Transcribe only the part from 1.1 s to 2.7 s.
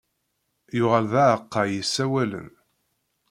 d aεeqqa yessawalen.